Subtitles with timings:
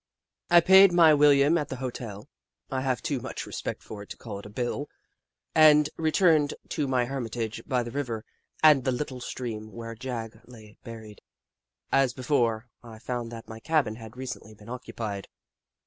[0.49, 2.27] I paid my William at the hotel—
[2.71, 4.89] I have too much respect for it to call it a bill—
[5.53, 8.25] and re turned to my hermitage by the river
[8.63, 11.21] and the little stream, where Jagg lay buried.
[11.91, 15.27] As be fore, I found that my cabin had recently been occupied.